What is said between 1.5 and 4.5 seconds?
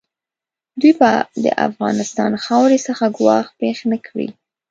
افغانستان خاورې څخه ګواښ پېښ نه کړي.